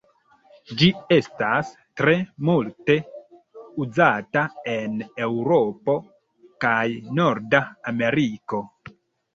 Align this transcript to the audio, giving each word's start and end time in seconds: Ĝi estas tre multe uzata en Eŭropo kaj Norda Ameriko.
Ĝi 0.77 0.87
estas 1.17 1.69
tre 2.01 2.15
multe 2.49 2.95
uzata 3.85 4.47
en 4.77 4.97
Eŭropo 5.29 5.99
kaj 6.67 6.83
Norda 7.21 7.67
Ameriko. 7.95 8.67